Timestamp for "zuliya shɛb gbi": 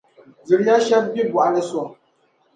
0.47-1.21